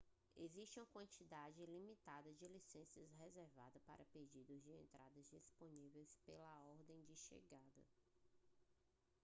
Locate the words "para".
3.85-4.03